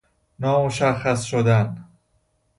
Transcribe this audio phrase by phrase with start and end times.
[0.39, 1.85] نامشخص شدن